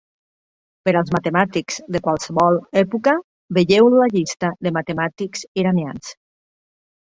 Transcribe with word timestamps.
Per 0.87 0.93
als 1.01 1.11
matemàtics 1.15 1.77
de 1.97 2.01
qualsevol 2.07 2.57
època, 2.83 3.15
vegeu 3.59 3.93
la 3.99 4.09
llista 4.15 4.53
de 4.69 4.75
matemàtics 4.81 5.47
iranians. 5.65 6.13